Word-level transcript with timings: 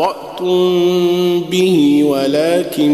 أخطأتم 0.00 1.40
به 1.50 2.04
ولكن 2.04 2.92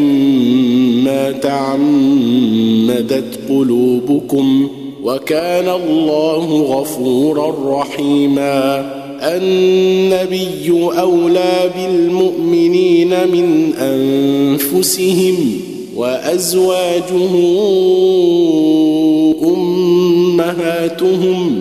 ما 1.05 1.33
تعمدت 1.33 3.39
قلوبكم 3.49 4.69
وكان 5.05 5.69
الله 5.69 6.63
غفورا 6.63 7.81
رحيما 7.81 8.91
النبي 9.23 10.71
أولى 11.01 11.71
بالمؤمنين 11.77 13.09
من 13.09 13.75
أنفسهم 13.75 15.37
وأزواجه 15.97 17.31
أمهاتهم 20.41 21.61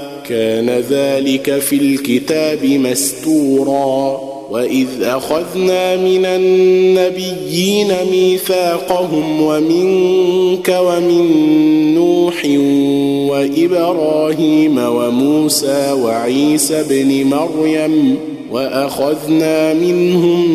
كان 0.31 0.69
ذلك 0.69 1.59
في 1.59 1.75
الكتاب 1.75 2.65
مستورا 2.65 4.21
وإذ 4.51 4.87
أخذنا 5.01 5.95
من 5.95 6.25
النبيين 6.25 7.87
ميثاقهم 8.11 9.41
ومنك 9.41 10.79
ومن 10.85 11.25
نوح 11.95 12.45
وإبراهيم 13.31 14.77
وموسى 14.77 15.91
وعيسى 15.91 16.79
ابن 16.79 17.25
مريم 17.25 18.17
وأخذنا 18.51 19.73
منهم 19.73 20.45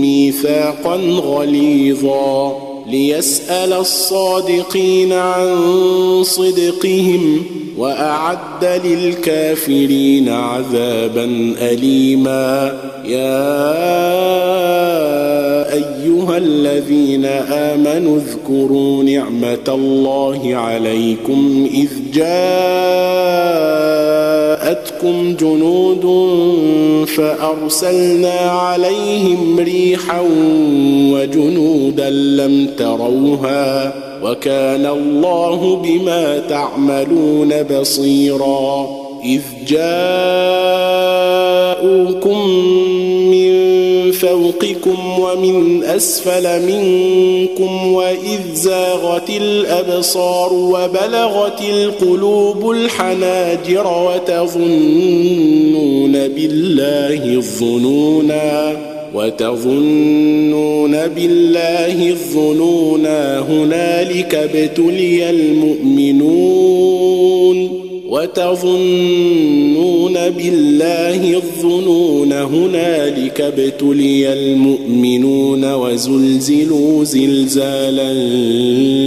ميثاقا 0.00 0.96
غليظا 0.96 2.56
ليسأل 2.90 3.72
الصادقين 3.72 5.12
عن 5.12 5.56
صدقهم 6.22 7.42
وأعد 7.78 8.64
للكافرين 8.84 10.28
عذابا 10.28 11.54
اليما. 11.60 12.74
يا 13.04 13.66
أيها 15.72 16.36
الذين 16.36 17.24
آمنوا 17.50 18.18
اذكروا 18.18 19.02
نعمة 19.02 19.68
الله 19.68 20.56
عليكم 20.56 21.68
إذ 21.74 21.90
جاءتكم 22.12 22.56
جنود 25.40 26.04
فأرسلنا 27.06 28.38
عليهم 28.50 29.58
ريحا 29.58 30.20
وجنودا 31.12 32.10
لم 32.10 32.68
تروها. 32.78 34.05
وكان 34.26 34.86
الله 34.86 35.76
بما 35.76 36.38
تعملون 36.38 37.62
بصيرا. 37.62 38.88
إذ 39.24 39.40
جاءوكم 39.66 40.08
من 43.30 43.52
فوقكم 44.12 45.20
ومن 45.20 45.84
أسفل 45.84 46.66
منكم 46.66 47.92
وإذ 47.92 48.54
زاغت 48.54 49.30
الأبصار 49.30 50.52
وبلغت 50.52 51.60
القلوب 51.60 52.70
الحناجر 52.70 53.86
وتظنون 53.86 56.12
بالله 56.12 57.24
الظنونا. 57.24 58.95
وتظنون 59.16 61.08
بالله 61.08 62.08
الظنونا 62.08 63.40
هنالك 63.40 64.34
ابتلي 64.34 65.30
المؤمنون 65.30 66.66
وتظنون 68.08 69.32
بالله 70.30 71.36
الظنون 71.36 72.32
هنالك 72.32 73.40
ابتلي 73.40 74.32
المؤمنون 74.32 75.72
وزلزلوا 75.74 77.04
زلزالا 77.04 78.12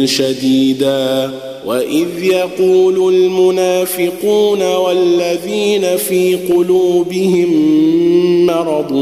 شديدا 0.06 1.32
وإذ 1.66 2.08
يقول 2.24 3.16
المنافقون 3.16 4.62
والذين 4.62 5.98
في 5.98 6.36
قلوبهم 6.36 7.50
مرض 8.46 8.94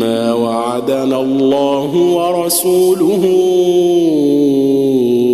ما 0.00 0.32
وعدنا 0.34 1.20
الله 1.20 1.96
ورسوله 1.96 3.24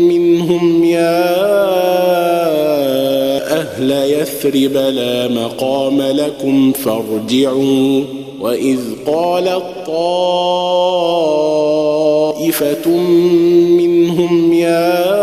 منهم 0.00 0.84
يا 0.84 1.36
أهل 3.60 3.90
يثرب 3.90 4.76
لا 4.76 5.28
مقام 5.28 6.02
لكم 6.02 6.72
فارجعوا. 6.72 8.02
وإذ 8.40 8.80
قالت 9.06 9.62
طائفة 9.86 10.26
منهم 13.68 14.52
يا 14.52 15.15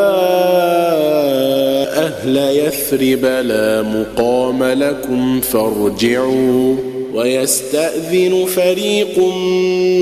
يثرب 2.74 3.26
لا 3.26 3.82
مقام 3.82 4.64
لكم 4.64 5.42
فارجعوا 5.42 6.76
ويستأذن 7.16 8.46
فريق 8.46 9.20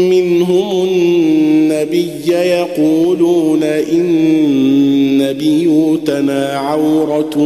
منهم 0.10 0.88
النبي 0.88 2.32
يقولون 2.32 3.64
إن 3.64 5.34
بيوتنا 5.34 6.48
عورة 6.48 7.38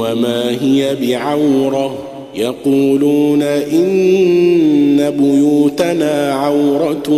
وما 0.00 0.56
هي 0.62 0.96
بعورة 1.02 1.98
يقولون 2.36 3.42
إن 3.42 5.10
بيوتنا 5.18 6.32
عورة 6.32 7.10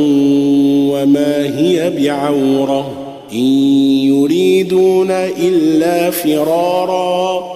وما 0.91 1.59
هي 1.59 1.91
بعورة 1.91 2.96
إن 3.37 3.45
يريدون 4.09 5.11
إلا 5.11 6.11
فرارا 6.11 7.56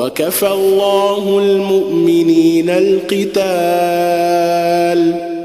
وكفى 0.00 0.48
الله 0.48 1.38
المؤمنين 1.38 2.70
القتال 2.70 3.30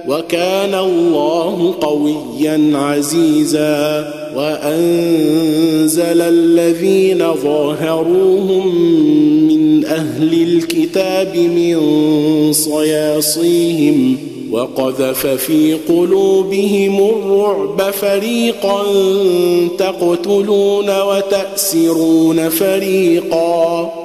وكان 0.08 0.74
الله 0.74 1.76
قويا 1.82 2.72
عزيزا 2.74 4.14
وأنزل 4.36 6.22
الذين 6.22 7.34
ظاهروهم 7.34 8.76
من 9.48 9.86
أهل 9.86 10.34
الكتاب 10.34 11.38
من 11.38 11.78
صياصيهم 12.54 14.18
وقذف 14.52 15.28
في 15.28 15.74
قلوبهم 15.74 17.10
الرعب 17.10 17.82
فريقا 17.92 18.84
تقتلون 19.78 21.02
وتأسرون 21.02 22.50
فريقا 22.50 24.05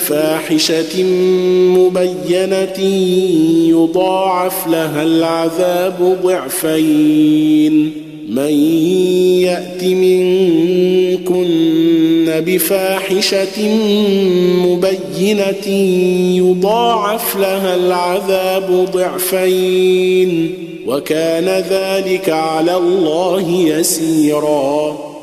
بفاحشة 0.00 1.02
مبينة 1.76 2.78
يضاعف 3.68 4.66
لها 4.66 5.02
العذاب 5.02 6.18
ضعفين. 6.22 7.92
من 8.28 8.54
يأت 9.42 9.84
منكن 9.84 11.40
بفاحشة 12.46 13.68
مبينة 14.66 15.68
يضاعف 16.36 17.36
لها 17.36 17.74
العذاب 17.74 18.88
ضعفين. 18.92 20.54
وكان 20.86 21.64
ذلك 21.70 22.28
على 22.28 22.76
الله 22.76 23.50
يسيرا. 23.50 25.09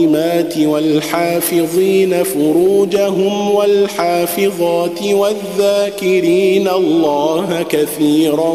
والصائمات 0.00 0.58
والحافظين 0.58 2.22
فروجهم 2.22 3.50
والحافظات 3.50 5.02
والذاكرين 5.02 6.68
الله 6.68 7.64
كثيرا 7.70 8.52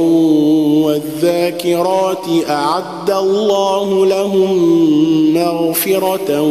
والذاكرات 0.85 2.25
أعد 2.49 3.11
الله 3.11 4.05
لهم 4.05 4.53
مغفرة 5.33 6.41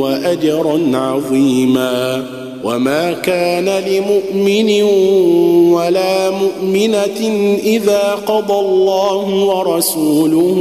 واجرا 0.00 0.80
عظيما 0.94 2.26
وما 2.64 3.12
كان 3.12 3.68
لمؤمن 3.68 4.82
ولا 5.72 6.30
مؤمنة 6.30 7.56
إذا 7.64 8.18
قضى 8.26 8.60
الله 8.60 9.44
ورسوله 9.44 10.56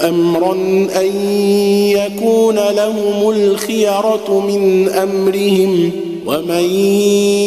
أمرا 0.00 0.52
أن 1.00 1.30
يكون 1.88 2.56
لهم 2.56 3.30
الخيرة 3.30 4.44
من 4.48 4.88
أمرهم 4.88 5.90
ومن 6.26 6.64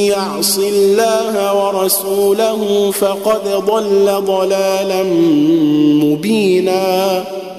يعص 0.08 0.58
الله 0.58 1.66
ورسوله 1.66 2.92
فقد 2.92 3.66
ضل 3.66 4.26
ضلالا 4.26 5.04
مبينا 6.04 7.24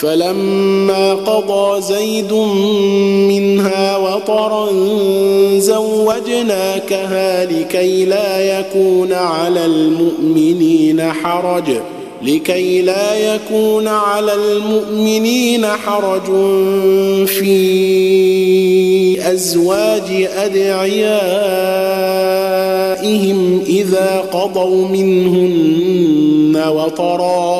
فلما 0.00 1.14
قضى 1.14 1.80
زيد 1.80 2.32
منها 3.28 3.96
وطرا 3.96 4.68
زوجناكها 5.58 7.44
لكي 7.44 8.04
لا 8.04 8.58
يكون 8.58 9.12
على 9.12 9.66
المؤمنين 9.66 11.12
حرج 11.12 11.64
لكي 12.22 12.82
لا 12.82 13.34
يكون 13.34 13.88
على 13.88 14.34
المؤمنين 14.34 15.66
حرج 15.66 16.26
في 17.26 19.32
أزواج 19.32 20.28
أدعيائهم 20.36 21.20
إذا 23.66 24.24
قضوا 24.32 24.88
منهن 24.88 26.62
وطرا. 26.68 27.59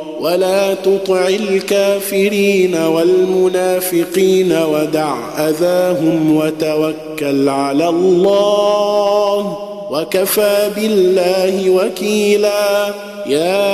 ولا 0.21 0.73
تطع 0.73 1.27
الكافرين 1.27 2.75
والمنافقين 2.75 4.51
ودع 4.53 5.15
أذاهم 5.49 6.35
وتوكل 6.35 7.49
على 7.49 7.89
الله 7.89 9.57
وكفى 9.91 10.69
بالله 10.75 11.69
وكيلا. 11.69 12.93
يا 13.27 13.71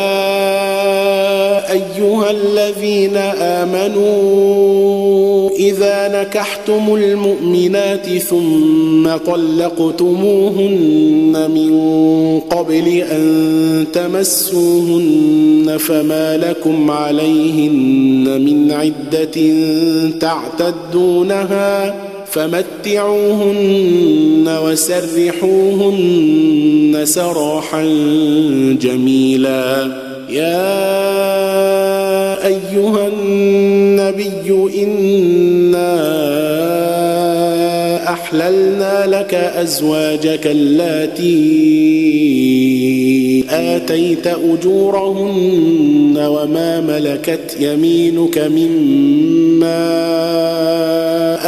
أيها 1.71 2.31
الذين 2.31 3.17
آمنوا 3.41 4.07
إذا 5.49 6.21
نكحتم 6.21 6.95
المؤمنات 6.95 8.09
ثم 8.17 9.17
طلقتموهن 9.17 10.67
من 11.51 11.71
قبل 12.39 12.87
أن 12.87 13.85
تمسوهن 13.93 15.77
فما 15.79 16.37
لكم 16.37 16.91
عليهن 16.91 18.41
من 18.41 18.71
عدة 18.71 19.53
تعتدونها 20.19 21.95
فمتعوهن 22.31 23.77
وسرحوهن 24.63 26.17
سراحا 27.03 27.83
جميلا. 28.81 29.87
يا 30.29 30.87
أيها 32.47 33.07
النبي 33.07 34.49
إنا 34.83 36.46
أحللنا 38.27 39.05
لك 39.07 39.33
أزواجك 39.33 40.47
اللاتي 40.47 41.27
آتيت 43.49 44.27
أجورهن 44.27 46.17
وما 46.17 46.81
ملكت 46.81 47.57
يمينك 47.59 48.37
مما 48.37 49.87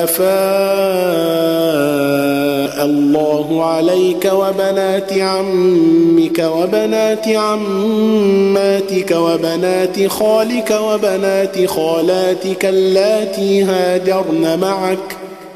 أفاء 0.03 0.29
الله 2.85 3.65
عليك 3.65 4.31
وبنات 4.33 5.13
عمك 5.13 6.39
وبنات 6.39 7.27
عماتك 7.27 9.11
وبنات 9.11 10.07
خالك 10.07 10.77
وبنات 10.81 11.65
خالاتك 11.65 12.65
اللاتي 12.65 13.63
هاجرن 13.63 14.59
معك 14.61 15.28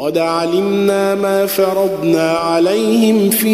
قد 0.00 0.18
علمنا 0.18 1.14
ما 1.14 1.46
فرضنا 1.46 2.30
عليهم 2.30 3.30
في 3.30 3.50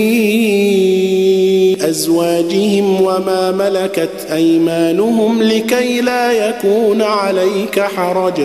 أزواجهم 1.89 3.01
وما 3.01 3.51
ملكت 3.51 4.27
أيمانهم 4.33 5.43
لكي 5.43 6.01
لا 6.01 6.49
يكون 6.49 7.03
عليك 7.03 7.81
حرج. 7.81 8.41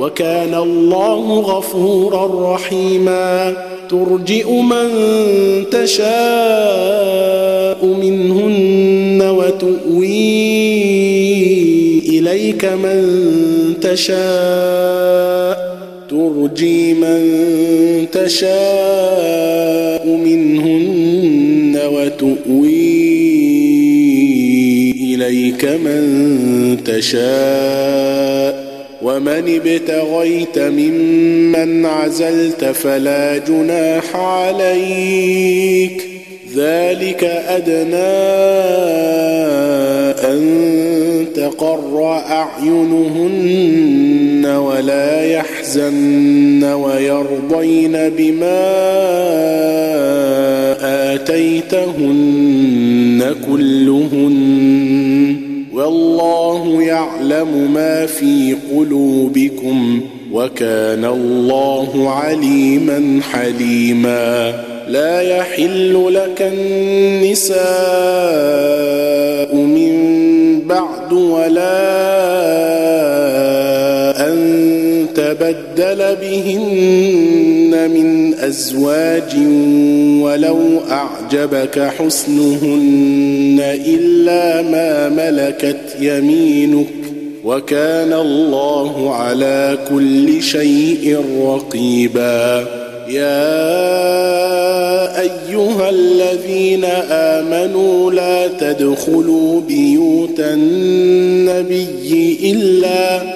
وكان 0.00 0.54
الله 0.54 1.40
غفورا 1.40 2.54
رحيما. 2.54 3.52
ترجئ 3.88 4.52
من 4.52 4.88
تشاء 5.70 6.06
منهن 7.84 9.22
وتؤوي 9.22 10.08
إليك 12.08 12.64
من 12.64 13.24
تشاء. 13.82 15.65
ترجي 16.10 16.94
من 16.94 17.36
تشاء 18.12 20.06
منهن 20.06 21.80
وتؤوي 21.86 22.76
إليك 25.14 25.64
من 25.64 26.78
تشاء. 26.84 28.66
ومن 29.02 29.60
ابتغيت 29.64 30.58
ممن 30.58 31.86
عزلت 31.86 32.64
فلا 32.64 33.38
جناح 33.38 34.16
عليك. 34.16 36.02
ذلك 36.56 37.24
أدنى 37.24 37.96
أن 40.32 40.66
تقر 41.34 42.04
أعينهن 42.30 43.66
ولا 44.46 45.24
يحزن 45.24 45.45
ويرضين 46.74 47.92
بما 47.92 48.66
آتيتهن 51.14 53.34
كلهن. 53.50 55.36
والله 55.72 56.82
يعلم 56.82 57.70
ما 57.74 58.06
في 58.06 58.56
قلوبكم 58.76 60.00
وكان 60.32 61.04
الله 61.04 62.10
عليما 62.10 63.20
حليما. 63.32 64.54
لا 64.88 65.20
يحل 65.20 66.14
لك 66.14 66.42
النساء 66.42 67.56
من 69.54 69.96
بعد 70.66 71.12
ولا 71.12 72.15
تبدل 75.96 76.16
بهن 76.20 77.90
من 77.90 78.34
أزواج 78.34 79.36
ولو 80.22 80.80
أعجبك 80.90 81.78
حسنهن 81.98 83.60
إلا 83.86 84.62
ما 84.62 85.08
ملكت 85.08 85.96
يمينك 86.00 86.86
وكان 87.44 88.12
الله 88.12 89.14
على 89.14 89.78
كل 89.88 90.42
شيء 90.42 91.18
رقيبا 91.40 92.66
يا 93.08 93.46
ايها 95.20 95.90
الذين 95.90 96.84
امنوا 97.10 98.12
لا 98.12 98.48
تدخلوا 98.48 99.60
بيوت 99.60 100.40
النبي 100.40 101.86
الا 102.44 103.35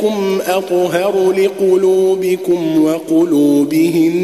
ذلكم 0.00 0.38
أطهر 0.48 1.32
لقلوبكم 1.32 2.84
وقلوبهن 2.84 4.20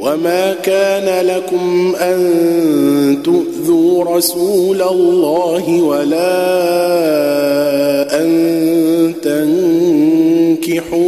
وما 0.00 0.54
كان 0.62 1.26
لكم 1.26 1.94
أن 2.00 3.18
تؤذوا 3.24 4.16
رسول 4.16 4.82
الله 4.82 5.82
ولا 5.82 6.38
أن 8.20 8.28
تنكحوا 9.22 10.98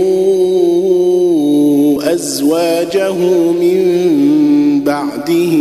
أزواجه 2.15 3.15
من 3.61 3.81
بعده 4.85 5.53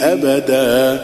أبدا 0.00 1.00
ان 1.00 1.03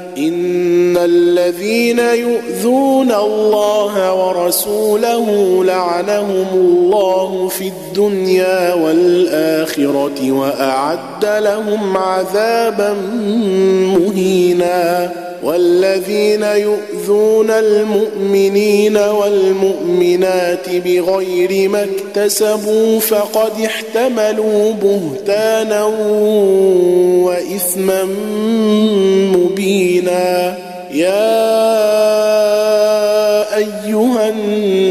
إن 0.27 0.97
الذين 0.97 1.99
يؤذون 1.99 3.11
الله 3.11 4.13
ورسوله 4.13 5.59
لعنهم 5.65 6.47
الله 6.53 7.47
في 7.47 7.67
الدنيا 7.67 8.73
والآخرة 8.73 10.31
وأعد 10.31 11.25
لهم 11.25 11.97
عذابا 11.97 12.93
مهينا 13.97 15.11
والذين 15.43 16.43
يؤذون 16.43 17.49
المؤمنين 17.51 18.97
والمؤمنات 18.97 20.69
بغير 20.69 21.69
ما 21.69 21.83
اكتسبوا 21.83 22.99
فقد 22.99 23.51
احتملوا 23.65 24.73
بهتانا 24.73 25.85
وإثما 27.25 28.03
مبينا. 29.35 30.57
يا 30.91 31.31
أيها 33.57 34.29
النبي 34.29 34.90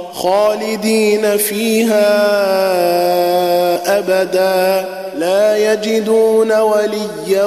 خالدين 0.21 1.37
فيها 1.37 2.11
أبدا 3.99 4.85
لا 5.17 5.73
يجدون 5.73 6.51
وليا 6.51 7.45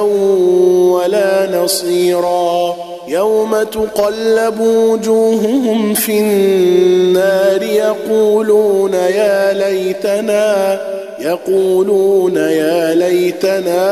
ولا 0.89 1.57
نصيرا. 1.57 2.75
يوم 3.07 3.63
تقلب 3.63 4.59
وجوههم 4.59 5.93
في 5.93 6.19
النار 6.19 7.63
يقولون 7.63 8.93
يا 8.93 9.53
ليتنا 9.53 10.79
يقولون 11.25 12.35
يا 12.35 12.93
ليتنا 12.93 13.85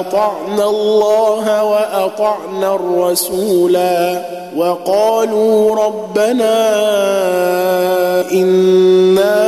أطعنا 0.00 0.64
الله 0.64 1.64
وأطعنا 1.64 2.74
الرسولا 2.74 4.22
وقالوا 4.56 5.76
ربنا 5.86 6.54
إنا 8.32 9.44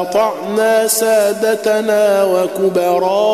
أطعنا 0.00 0.86
سادتنا 0.86 2.24
وكبراءنا 2.24 3.24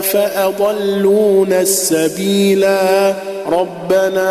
فأضلونا 0.00 1.60
السبيلا 1.60 3.14
ربنا 3.46 4.30